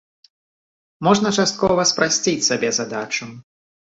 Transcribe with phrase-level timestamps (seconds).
[1.07, 3.29] Можна часткова спрасціць сабе задачу.